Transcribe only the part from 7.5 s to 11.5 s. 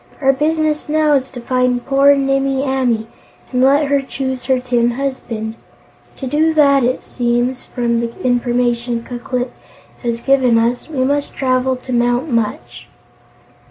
from the information Ku Klip has given us, we must